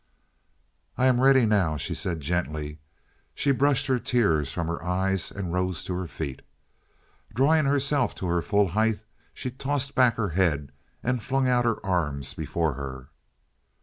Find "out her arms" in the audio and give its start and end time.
11.47-12.33